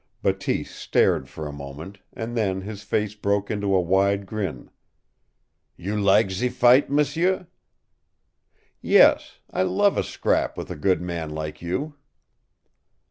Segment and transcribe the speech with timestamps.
[0.23, 4.71] Bateese stared for a moment, and then his face broke into a wide grin.
[5.77, 7.45] "You lak ze fight, m'sieu?"
[8.81, 9.37] "Yes.
[9.51, 11.97] I love a scrap with a good man like you."